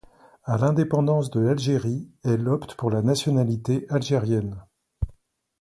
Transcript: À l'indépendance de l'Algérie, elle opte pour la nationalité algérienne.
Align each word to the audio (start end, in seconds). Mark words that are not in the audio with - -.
À 0.45 0.57
l'indépendance 0.57 1.29
de 1.29 1.41
l'Algérie, 1.41 2.09
elle 2.23 2.49
opte 2.49 2.73
pour 2.73 2.89
la 2.89 3.03
nationalité 3.03 3.85
algérienne. 3.91 4.55